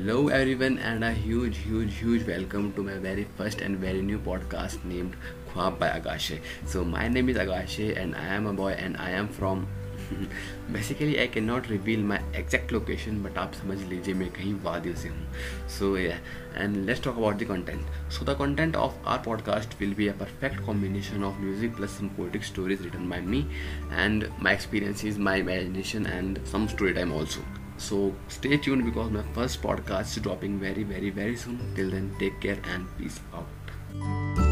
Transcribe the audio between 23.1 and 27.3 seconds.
by me and my experience is my imagination and some story time